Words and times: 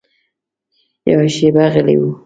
یوه 1.11 1.27
شېبه 1.35 1.63
غلی 1.73 1.95
و. 1.99 2.03